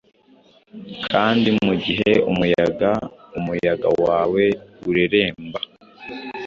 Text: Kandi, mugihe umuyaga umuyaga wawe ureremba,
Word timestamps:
Kandi, 1.11 1.47
mugihe 1.65 2.11
umuyaga 2.31 2.91
umuyaga 3.37 3.89
wawe 4.05 4.43
ureremba, 4.89 5.59